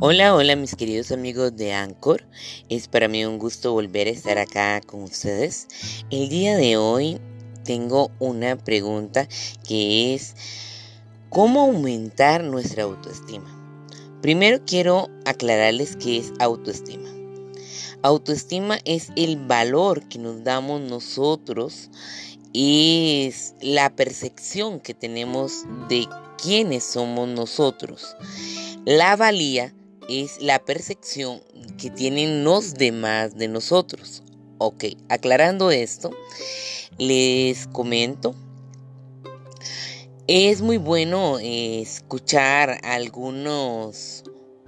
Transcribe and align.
Hola, 0.00 0.34
hola 0.34 0.56
mis 0.56 0.74
queridos 0.74 1.12
amigos 1.12 1.56
de 1.56 1.72
Anchor. 1.72 2.26
Es 2.68 2.88
para 2.88 3.06
mí 3.06 3.24
un 3.24 3.38
gusto 3.38 3.72
volver 3.74 4.08
a 4.08 4.10
estar 4.10 4.38
acá 4.38 4.80
con 4.80 5.04
ustedes. 5.04 5.68
El 6.10 6.28
día 6.28 6.56
de 6.56 6.76
hoy 6.76 7.20
tengo 7.62 8.10
una 8.18 8.56
pregunta 8.56 9.28
que 9.62 10.12
es 10.12 10.34
¿cómo 11.28 11.60
aumentar 11.60 12.42
nuestra 12.42 12.82
autoestima? 12.82 13.46
Primero 14.20 14.64
quiero 14.66 15.10
aclararles 15.26 15.94
qué 15.94 16.18
es 16.18 16.32
autoestima. 16.40 17.08
Autoestima 18.02 18.80
es 18.84 19.12
el 19.14 19.36
valor 19.36 20.08
que 20.08 20.18
nos 20.18 20.42
damos 20.42 20.80
nosotros, 20.80 21.88
es 22.52 23.54
la 23.60 23.94
percepción 23.94 24.80
que 24.80 24.92
tenemos 24.92 25.66
de 25.88 26.08
quiénes 26.42 26.82
somos 26.82 27.28
nosotros. 27.28 28.16
La 28.84 29.14
valía 29.14 29.72
es 30.08 30.40
la 30.40 30.64
percepción 30.64 31.42
que 31.78 31.90
tienen 31.90 32.44
los 32.44 32.74
demás 32.74 33.36
de 33.36 33.48
nosotros. 33.48 34.22
Ok, 34.58 34.84
aclarando 35.08 35.70
esto, 35.70 36.10
les 36.98 37.66
comento. 37.68 38.34
Es 40.26 40.62
muy 40.62 40.78
bueno 40.78 41.38
escuchar 41.40 42.80
algunos 42.82 44.24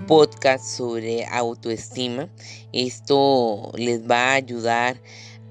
podcasts 0.06 0.76
sobre 0.76 1.24
autoestima. 1.26 2.28
Esto 2.72 3.72
les 3.74 4.02
va 4.08 4.32
a 4.32 4.34
ayudar 4.34 5.00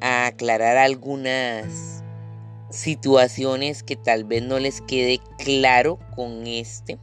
a 0.01 0.27
aclarar 0.27 0.77
algunas 0.77 2.03
situaciones 2.69 3.83
que 3.83 3.95
tal 3.95 4.25
vez 4.25 4.43
no 4.43 4.59
les 4.59 4.81
quede 4.81 5.19
claro 5.37 5.99
con 6.15 6.45
este. 6.45 6.99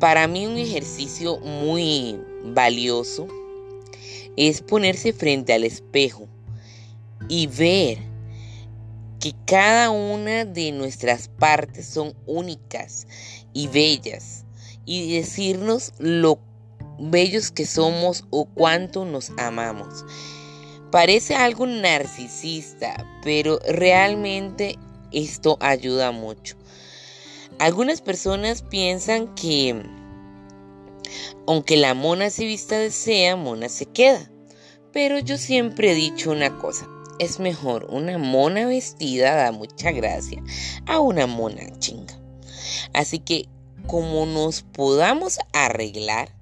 Para 0.00 0.26
mí 0.26 0.46
un 0.46 0.56
ejercicio 0.56 1.38
muy 1.40 2.18
valioso 2.42 3.28
es 4.34 4.62
ponerse 4.62 5.12
frente 5.12 5.52
al 5.52 5.62
espejo 5.62 6.26
y 7.28 7.46
ver 7.46 7.98
que 9.20 9.34
cada 9.46 9.90
una 9.90 10.46
de 10.46 10.72
nuestras 10.72 11.28
partes 11.28 11.84
son 11.84 12.14
únicas 12.24 13.06
y 13.52 13.68
bellas 13.68 14.46
y 14.86 15.16
decirnos 15.16 15.92
lo 15.98 16.38
bellos 16.98 17.50
que 17.50 17.66
somos 17.66 18.24
o 18.30 18.46
cuánto 18.46 19.04
nos 19.04 19.30
amamos. 19.36 20.06
Parece 20.90 21.34
algo 21.34 21.66
narcisista, 21.66 23.06
pero 23.22 23.58
realmente 23.68 24.78
esto 25.12 25.58
ayuda 25.60 26.10
mucho. 26.10 26.56
Algunas 27.60 28.00
personas 28.00 28.62
piensan 28.62 29.34
que 29.34 29.82
aunque 31.46 31.76
la 31.76 31.92
mona 31.92 32.30
se 32.30 32.46
vista 32.46 32.78
de 32.78 32.90
sea, 32.90 33.36
mona 33.36 33.68
se 33.68 33.84
queda. 33.84 34.30
Pero 34.92 35.18
yo 35.18 35.36
siempre 35.36 35.92
he 35.92 35.94
dicho 35.94 36.30
una 36.30 36.56
cosa, 36.56 36.88
es 37.18 37.38
mejor 37.38 37.86
una 37.90 38.16
mona 38.16 38.66
vestida 38.66 39.36
da 39.36 39.52
mucha 39.52 39.92
gracia 39.92 40.42
a 40.86 41.00
una 41.00 41.26
mona 41.26 41.78
chinga. 41.78 42.18
Así 42.94 43.18
que 43.18 43.46
como 43.86 44.24
nos 44.24 44.62
podamos 44.62 45.38
arreglar, 45.52 46.34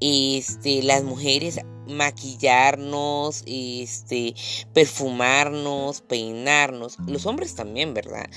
este, 0.00 0.82
las 0.82 1.04
mujeres 1.04 1.60
maquillarnos, 1.86 3.42
este, 3.46 4.34
perfumarnos, 4.72 6.00
peinarnos, 6.02 6.98
los 7.06 7.24
hombres 7.26 7.54
también, 7.54 7.94
¿verdad? 7.94 8.28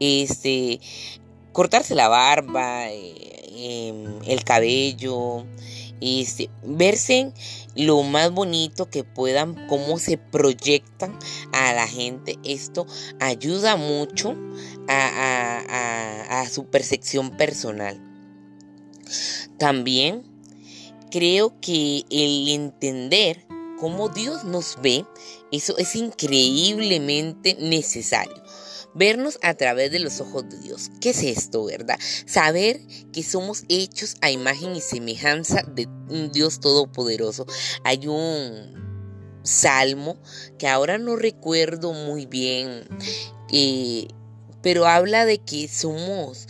Este, 0.00 0.80
cortarse 1.54 1.94
la 1.94 2.08
barba, 2.08 2.90
eh, 2.90 3.46
em, 3.56 4.18
el 4.26 4.42
cabello, 4.44 5.46
este, 6.00 6.50
verse 6.64 7.32
lo 7.76 8.02
más 8.02 8.32
bonito 8.32 8.90
que 8.90 9.04
puedan, 9.04 9.68
cómo 9.68 9.98
se 9.98 10.18
proyectan 10.18 11.16
a 11.52 11.72
la 11.72 11.86
gente. 11.86 12.38
Esto 12.44 12.86
ayuda 13.20 13.76
mucho 13.76 14.36
a, 14.88 16.40
a 16.40 16.48
su 16.50 16.66
percepción 16.66 17.36
personal. 17.36 18.02
También 19.56 20.24
creo 21.10 21.58
que 21.60 22.04
el 22.10 22.48
entender 22.48 23.46
cómo 23.78 24.08
Dios 24.08 24.44
nos 24.44 24.76
ve, 24.82 25.04
eso 25.52 25.78
es 25.78 25.94
increíblemente 25.94 27.56
necesario 27.60 28.43
vernos 28.94 29.38
a 29.42 29.54
través 29.54 29.90
de 29.90 29.98
los 29.98 30.20
ojos 30.20 30.48
de 30.48 30.58
Dios. 30.58 30.90
¿Qué 31.00 31.10
es 31.10 31.22
esto, 31.22 31.64
verdad? 31.64 31.98
Saber 32.26 32.80
que 33.12 33.22
somos 33.22 33.64
hechos 33.68 34.16
a 34.20 34.30
imagen 34.30 34.74
y 34.76 34.80
semejanza 34.80 35.62
de 35.62 35.86
un 36.08 36.30
Dios 36.32 36.60
todopoderoso. 36.60 37.46
Hay 37.82 38.06
un 38.06 38.84
salmo 39.42 40.16
que 40.58 40.68
ahora 40.68 40.98
no 40.98 41.16
recuerdo 41.16 41.92
muy 41.92 42.26
bien, 42.26 42.84
eh, 43.52 44.08
pero 44.62 44.86
habla 44.86 45.26
de 45.26 45.38
que 45.38 45.68
somos 45.68 46.46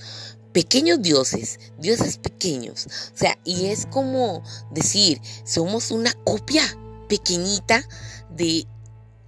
pequeños 0.53 1.03
dioses, 1.03 1.59
dioses 1.79 2.19
pequeños. 2.19 2.87
O 3.13 3.19
sea, 3.19 3.37
y 3.45 3.67
es 3.67 3.87
como 3.87 4.43
decir, 4.71 5.21
somos 5.45 5.91
una 5.91 6.13
copia 6.25 6.63
pequeñita 7.09 7.87
de 8.31 8.67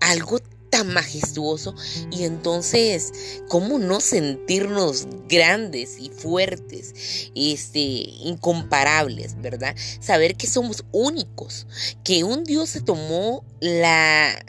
algo 0.00 0.38
majestuoso 0.84 1.74
y 2.10 2.24
entonces 2.24 3.12
cómo 3.48 3.78
no 3.78 4.00
sentirnos 4.00 5.06
grandes 5.28 5.98
y 5.98 6.10
fuertes, 6.10 7.30
este, 7.34 7.80
incomparables, 7.80 9.40
¿verdad? 9.40 9.74
Saber 10.00 10.36
que 10.36 10.46
somos 10.46 10.84
únicos, 10.92 11.66
que 12.04 12.24
un 12.24 12.44
Dios 12.44 12.70
se 12.70 12.80
tomó 12.80 13.44
la 13.60 14.44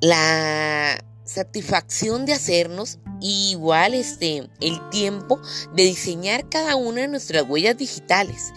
la 0.00 1.04
satisfacción 1.24 2.24
de 2.24 2.32
hacernos 2.32 2.98
igual 3.20 3.94
este 3.94 4.48
el 4.60 4.90
tiempo 4.90 5.40
de 5.74 5.84
diseñar 5.84 6.48
cada 6.48 6.76
una 6.76 7.02
de 7.02 7.08
nuestras 7.08 7.44
huellas 7.48 7.76
digitales, 7.76 8.52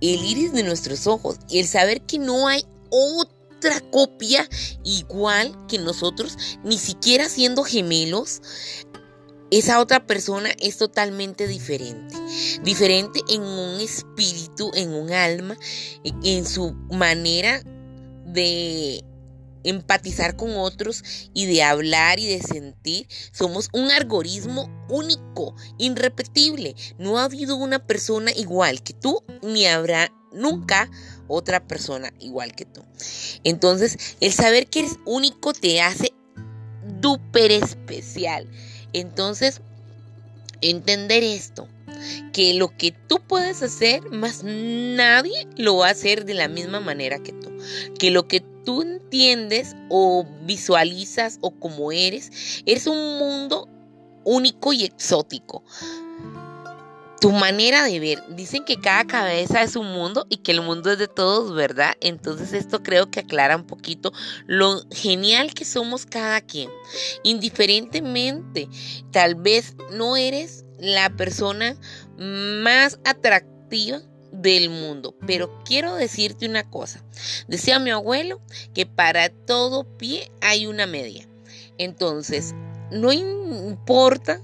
el 0.00 0.24
iris 0.24 0.52
de 0.52 0.62
nuestros 0.62 1.06
ojos 1.06 1.38
y 1.48 1.58
el 1.58 1.66
saber 1.66 2.02
que 2.02 2.18
no 2.18 2.46
hay 2.46 2.64
otro 2.90 3.41
otra 3.62 3.80
copia 3.90 4.48
igual 4.82 5.56
que 5.68 5.78
nosotros, 5.78 6.36
ni 6.64 6.78
siquiera 6.78 7.28
siendo 7.28 7.62
gemelos, 7.62 8.42
esa 9.52 9.80
otra 9.80 10.06
persona 10.06 10.50
es 10.58 10.78
totalmente 10.78 11.46
diferente. 11.46 12.16
Diferente 12.64 13.20
en 13.28 13.42
un 13.42 13.80
espíritu, 13.80 14.72
en 14.74 14.92
un 14.92 15.12
alma, 15.12 15.56
en 16.24 16.46
su 16.46 16.72
manera 16.90 17.62
de 18.26 19.04
empatizar 19.62 20.34
con 20.36 20.56
otros 20.56 21.04
y 21.32 21.46
de 21.46 21.62
hablar 21.62 22.18
y 22.18 22.26
de 22.26 22.40
sentir. 22.40 23.06
Somos 23.30 23.68
un 23.72 23.92
algoritmo 23.92 24.68
único, 24.88 25.54
irrepetible. 25.78 26.74
No 26.98 27.18
ha 27.18 27.24
habido 27.24 27.54
una 27.54 27.86
persona 27.86 28.32
igual 28.32 28.82
que 28.82 28.94
tú, 28.94 29.22
ni 29.42 29.66
habrá 29.66 30.10
nunca 30.32 30.90
otra 31.32 31.66
persona 31.66 32.12
igual 32.20 32.54
que 32.54 32.64
tú. 32.64 32.82
Entonces, 33.44 34.16
el 34.20 34.32
saber 34.32 34.66
que 34.66 34.80
eres 34.80 34.98
único 35.04 35.52
te 35.52 35.80
hace 35.80 36.12
súper 37.02 37.50
especial. 37.50 38.48
Entonces, 38.92 39.60
entender 40.60 41.22
esto, 41.22 41.68
que 42.32 42.54
lo 42.54 42.76
que 42.76 42.92
tú 42.92 43.20
puedes 43.26 43.62
hacer, 43.62 44.02
más 44.10 44.42
nadie 44.44 45.48
lo 45.56 45.78
va 45.78 45.88
a 45.88 45.92
hacer 45.92 46.24
de 46.24 46.34
la 46.34 46.48
misma 46.48 46.80
manera 46.80 47.22
que 47.22 47.32
tú. 47.32 47.50
Que 47.98 48.10
lo 48.10 48.28
que 48.28 48.40
tú 48.64 48.82
entiendes 48.82 49.74
o 49.88 50.26
visualizas 50.44 51.38
o 51.40 51.50
como 51.50 51.92
eres, 51.92 52.62
es 52.66 52.86
un 52.86 53.18
mundo 53.18 53.68
único 54.24 54.72
y 54.72 54.84
exótico 54.84 55.64
tu 57.22 57.30
manera 57.30 57.84
de 57.84 58.00
ver. 58.00 58.20
Dicen 58.30 58.64
que 58.64 58.80
cada 58.80 59.06
cabeza 59.06 59.62
es 59.62 59.76
un 59.76 59.86
mundo 59.86 60.26
y 60.28 60.38
que 60.38 60.50
el 60.50 60.60
mundo 60.60 60.90
es 60.90 60.98
de 60.98 61.06
todos, 61.06 61.54
¿verdad? 61.54 61.94
Entonces 62.00 62.52
esto 62.52 62.82
creo 62.82 63.12
que 63.12 63.20
aclara 63.20 63.54
un 63.54 63.64
poquito 63.64 64.12
lo 64.48 64.82
genial 64.90 65.54
que 65.54 65.64
somos 65.64 66.04
cada 66.04 66.40
quien. 66.40 66.68
Indiferentemente, 67.22 68.68
tal 69.12 69.36
vez 69.36 69.76
no 69.92 70.16
eres 70.16 70.64
la 70.80 71.10
persona 71.10 71.76
más 72.18 72.98
atractiva 73.04 74.02
del 74.32 74.68
mundo. 74.70 75.14
Pero 75.24 75.62
quiero 75.64 75.94
decirte 75.94 76.48
una 76.48 76.68
cosa. 76.68 77.04
Decía 77.46 77.78
mi 77.78 77.90
abuelo 77.90 78.40
que 78.74 78.84
para 78.84 79.28
todo 79.28 79.84
pie 79.96 80.32
hay 80.40 80.66
una 80.66 80.88
media. 80.88 81.28
Entonces, 81.78 82.52
no 82.90 83.12
importa 83.12 84.40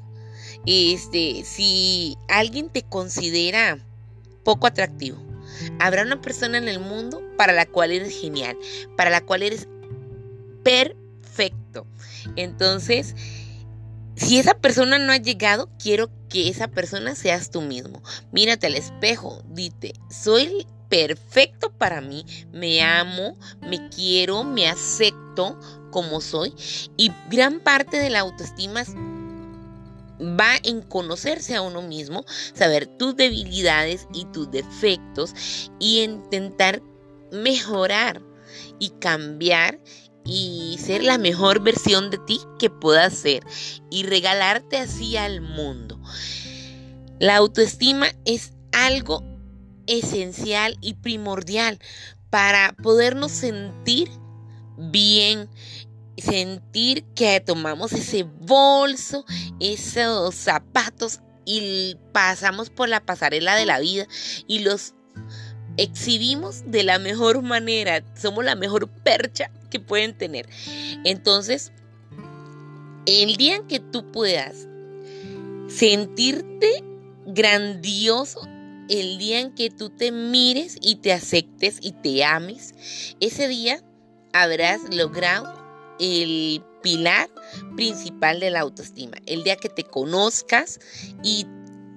este, 0.69 1.45
si 1.45 2.17
alguien 2.29 2.69
te 2.69 2.83
considera 2.83 3.79
poco 4.45 4.67
atractivo, 4.67 5.19
habrá 5.79 6.03
una 6.03 6.21
persona 6.21 6.59
en 6.59 6.69
el 6.69 6.79
mundo 6.81 7.23
para 7.37 7.53
la 7.53 7.67
cual 7.67 7.93
eres 7.93 8.19
genial, 8.21 8.57
para 8.97 9.11
la 9.11 9.21
cual 9.23 9.43
eres 9.43 9.67
perfecto. 10.63 11.87
Entonces, 12.37 13.15
Si 14.19 14.37
esa 14.37 14.55
persona 14.55 14.99
no 14.99 15.13
ha 15.13 15.17
llegado, 15.19 15.71
quiero 15.79 16.11
que 16.29 16.49
esa 16.49 16.67
persona 16.67 17.15
seas 17.15 17.51
tú 17.53 17.61
mismo. 17.61 18.03
Mírate 18.33 18.67
al 18.67 18.75
espejo, 18.75 19.45
dite, 19.49 19.93
soy 20.11 20.67
perfecto 20.89 21.71
para 21.71 22.01
mí, 22.01 22.27
me 22.53 22.83
amo, 22.83 23.39
me 23.61 23.89
quiero, 23.91 24.43
me 24.43 24.67
acepto 24.67 25.59
como 25.93 26.21
soy 26.21 26.53
y 26.97 27.13
gran 27.31 27.61
parte 27.61 27.99
de 27.99 28.11
la 28.11 28.21
autoestima 28.21 28.85
va 30.21 30.57
en 30.63 30.83
conocerse 30.83 31.55
a 31.55 31.63
uno 31.63 31.83
mismo, 31.83 32.25
saber 32.55 32.87
tus 32.87 33.17
debilidades 33.17 34.07
y 34.13 34.25
tus 34.27 34.51
defectos 34.51 35.35
y 35.79 36.03
intentar 36.03 36.83
mejorar 37.31 38.23
y 38.79 38.91
cambiar 39.01 39.81
y 40.25 40.79
ser 40.81 41.05
la 41.05 41.19
mejor 41.19 41.63
versión 41.63 42.11
de 42.11 42.19
ti 42.19 42.41
que 42.59 42.71
puedas 42.71 43.15
ser 43.15 43.43
y 43.91 44.03
regalarte 44.03 44.77
así 44.77 45.17
al 45.17 45.41
mundo. 45.41 46.01
La 47.19 47.37
autoestima 47.37 48.09
es 48.25 48.53
algo 48.73 49.25
esencial 49.87 50.77
y 50.81 50.95
primordial 50.95 51.79
para 52.31 52.75
podernos 52.83 53.33
sentir 53.33 54.11
bien, 54.77 55.49
sentir 56.21 57.05
que 57.15 57.41
tomamos 57.41 57.93
ese 57.93 58.25
bolso, 58.25 59.25
esos 59.61 60.35
zapatos 60.35 61.21
y 61.45 61.97
pasamos 62.13 62.71
por 62.71 62.89
la 62.89 63.01
pasarela 63.01 63.57
de 63.57 63.67
la 63.67 63.81
vida 63.81 64.07
y 64.47 64.61
los 64.61 64.95
exhibimos 65.77 66.71
de 66.71 66.83
la 66.83 66.99
mejor 66.99 67.43
manera. 67.43 68.05
Somos 68.15 68.45
la 68.45 68.55
mejor 68.55 68.89
percha 68.89 69.51
que 69.71 69.81
pueden 69.81 70.17
tener. 70.17 70.49
Entonces, 71.05 71.73
el 73.07 73.37
día 73.37 73.57
en 73.57 73.67
que 73.67 73.81
tú 73.81 74.11
puedas 74.13 74.67
sentirte 75.69 76.85
grandioso, 77.27 78.41
el 78.89 79.19
día 79.19 79.41
en 79.41 79.55
que 79.55 79.71
tú 79.71 79.91
te 79.91 80.13
mires 80.13 80.77
y 80.81 80.97
te 80.97 81.13
aceptes 81.13 81.79
y 81.81 81.93
te 81.93 82.25
ames, 82.25 82.75
ese 83.21 83.49
día 83.49 83.83
habrás 84.33 84.95
logrado 84.95 85.58
el 85.99 86.63
pilar 86.83 87.29
principal 87.77 88.41
de 88.41 88.51
la 88.51 88.61
autoestima. 88.61 89.17
El 89.27 89.45
día 89.45 89.57
que 89.57 89.69
te 89.69 89.85
conozcas 89.85 90.81
y 91.23 91.47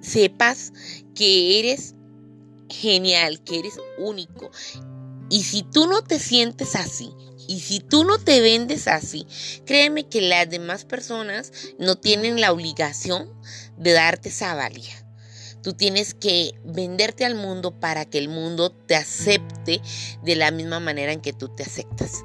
sepas 0.00 0.72
que 1.14 1.58
eres 1.60 1.94
genial, 2.68 3.42
que 3.44 3.60
eres 3.60 3.74
único. 3.98 4.50
Y 5.30 5.44
si 5.44 5.62
tú 5.62 5.86
no 5.86 6.02
te 6.02 6.18
sientes 6.18 6.76
así, 6.76 7.10
y 7.48 7.60
si 7.60 7.80
tú 7.80 8.04
no 8.04 8.18
te 8.18 8.40
vendes 8.40 8.86
así, 8.86 9.26
créeme 9.66 10.08
que 10.08 10.20
las 10.20 10.48
demás 10.48 10.84
personas 10.84 11.52
no 11.78 11.96
tienen 11.96 12.40
la 12.40 12.52
obligación 12.52 13.32
de 13.76 13.92
darte 13.92 14.28
esa 14.28 14.54
valía. 14.54 14.94
Tú 15.62 15.74
tienes 15.74 16.14
que 16.14 16.52
venderte 16.64 17.24
al 17.24 17.34
mundo 17.34 17.78
para 17.78 18.04
que 18.04 18.18
el 18.18 18.28
mundo 18.28 18.70
te 18.70 18.96
acepte 18.96 19.80
de 20.22 20.36
la 20.36 20.50
misma 20.50 20.80
manera 20.80 21.12
en 21.12 21.20
que 21.20 21.32
tú 21.32 21.48
te 21.54 21.62
aceptas. 21.62 22.24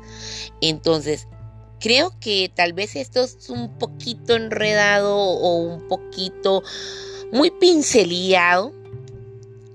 Entonces, 0.61 1.27
creo 1.79 2.13
que 2.19 2.51
tal 2.53 2.73
vez 2.73 2.95
esto 2.95 3.23
es 3.23 3.49
un 3.49 3.77
poquito 3.77 4.35
enredado 4.35 5.15
o 5.15 5.57
un 5.57 5.87
poquito 5.87 6.63
muy 7.31 7.51
pinceleado, 7.51 8.73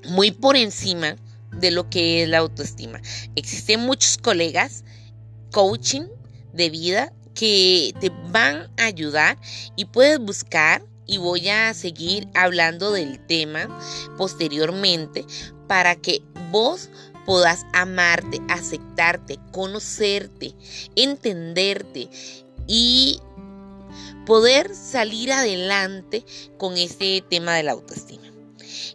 muy 0.09 0.31
por 0.31 0.57
encima 0.57 1.17
de 1.53 1.71
lo 1.71 1.89
que 1.89 2.23
es 2.23 2.29
la 2.29 2.39
autoestima. 2.39 3.01
Existen 3.37 3.81
muchos 3.81 4.19
colegas 4.19 4.85
coaching 5.51 6.05
de 6.53 6.71
vida 6.71 7.13
que 7.35 7.95
te 8.01 8.11
van 8.31 8.71
a 8.79 8.85
ayudar 8.85 9.39
y 9.77 9.87
puedes 9.87 10.19
buscar 10.19 10.85
y 11.07 11.19
voy 11.19 11.49
a 11.49 11.75
seguir 11.75 12.29
hablando 12.35 12.93
del 12.93 13.25
tema 13.27 13.69
posteriormente 14.17 15.25
para 15.67 15.97
que 15.97 16.23
vos 16.51 16.89
puedas 17.25 17.67
amarte, 17.73 18.41
aceptarte, 18.49 19.39
conocerte, 19.53 20.55
entenderte 20.97 22.09
y 22.67 23.21
poder 24.27 24.75
salir 24.75 25.33
adelante 25.33 26.25
con 26.59 26.77
este 26.77 27.23
tema 27.29 27.55
de 27.55 27.63
la 27.65 27.73
autoestima. 27.73 28.23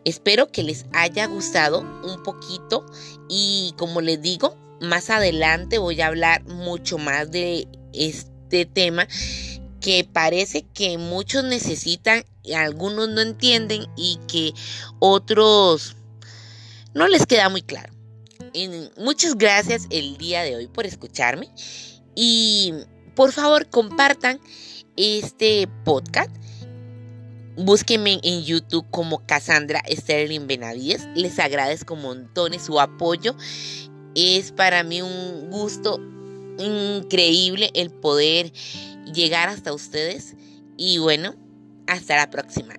Espero 0.06 0.52
que 0.52 0.64
les 0.64 0.86
haya 0.94 1.26
gustado 1.28 1.82
un 1.82 2.24
poquito 2.24 2.86
y 3.30 3.74
como 3.78 4.02
les 4.02 4.22
digo, 4.22 4.58
más 4.80 5.10
adelante 5.10 5.80
voy 5.80 6.02
a 6.02 6.08
hablar 6.08 6.46
mucho 6.46 6.98
más 6.98 7.30
de 7.32 7.68
este 7.94 8.66
tema 8.66 9.08
que 9.82 10.04
parece 10.04 10.66
que 10.74 10.98
muchos 10.98 11.44
necesitan 11.44 12.24
y 12.44 12.54
algunos 12.54 13.10
no 13.10 13.22
entienden 13.22 13.88
y 13.96 14.20
que 14.28 14.54
otros 15.00 15.96
no 16.94 17.08
les 17.08 17.26
queda 17.26 17.50
muy 17.50 17.62
claro. 17.62 17.97
Muchas 18.98 19.38
gracias 19.38 19.88
el 19.90 20.18
día 20.18 20.44
de 20.44 20.56
hoy 20.56 20.68
por 20.68 20.86
escucharme 20.86 21.50
y 22.16 22.74
por 23.16 23.32
favor 23.32 23.70
compartan 23.70 24.40
este 24.96 25.68
podcast. 25.84 26.32
Búsquenme 27.58 28.20
en 28.24 28.44
YouTube 28.44 28.86
como 28.92 29.26
Cassandra 29.26 29.82
Sterling 29.90 30.46
Benavides. 30.46 31.08
Les 31.16 31.40
agradezco 31.40 31.96
montones 31.96 32.64
su 32.64 32.80
apoyo. 32.80 33.36
Es 34.14 34.52
para 34.52 34.84
mí 34.84 35.02
un 35.02 35.50
gusto 35.50 36.00
increíble 36.60 37.72
el 37.74 37.90
poder 37.90 38.52
llegar 39.12 39.50
hasta 39.50 39.74
ustedes. 39.74 40.36
Y 40.78 41.00
bueno, 41.00 41.36
hasta 41.88 42.16
la 42.16 42.30
próxima. 42.30 42.76